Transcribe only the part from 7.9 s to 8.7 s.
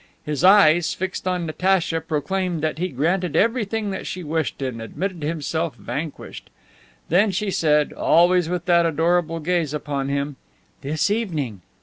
always with